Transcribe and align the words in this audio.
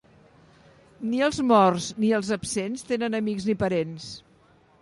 Ni 1.09 1.19
els 1.25 1.37
morts 1.51 1.91
ni 2.05 2.11
els 2.21 2.33
absents 2.39 2.87
tenen 2.93 3.19
amics 3.23 3.49
ni 3.51 3.59
parents. 3.65 4.13